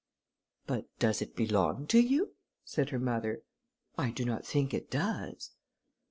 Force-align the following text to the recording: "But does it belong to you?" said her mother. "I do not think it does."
"But 0.65 0.87
does 0.97 1.21
it 1.21 1.35
belong 1.35 1.85
to 1.89 1.99
you?" 1.99 2.33
said 2.65 2.89
her 2.89 2.97
mother. 2.97 3.43
"I 3.99 4.09
do 4.09 4.25
not 4.25 4.43
think 4.47 4.73
it 4.73 4.89
does." 4.89 5.51